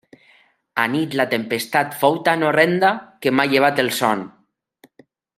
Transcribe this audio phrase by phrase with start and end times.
[0.83, 2.91] Anit la tempestat fou tan horrenda
[3.25, 4.25] que m'ha llevat el son.